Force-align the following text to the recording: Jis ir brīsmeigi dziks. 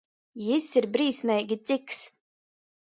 Jis 0.45 0.69
ir 0.81 0.89
brīsmeigi 0.97 1.61
dziks. 1.63 2.05